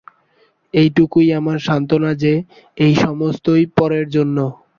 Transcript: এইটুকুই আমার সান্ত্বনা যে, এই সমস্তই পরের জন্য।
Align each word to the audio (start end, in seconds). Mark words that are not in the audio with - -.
এইটুকুই 0.73 1.27
আমার 1.39 1.57
সান্ত্বনা 1.59 2.11
যে, 2.23 2.33
এই 2.77 2.93
সমস্তই 2.95 3.63
পরের 3.77 4.05
জন্য। 4.09 4.37